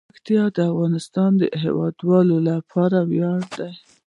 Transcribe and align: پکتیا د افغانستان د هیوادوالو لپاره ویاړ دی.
پکتیا 0.11 0.43
د 0.55 0.57
افغانستان 0.71 1.31
د 1.37 1.43
هیوادوالو 1.63 2.37
لپاره 2.49 2.97
ویاړ 3.09 3.39
دی. 3.57 3.71